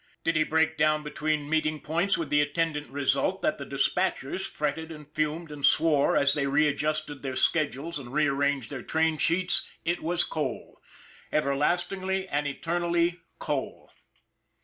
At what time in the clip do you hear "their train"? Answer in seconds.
8.71-9.19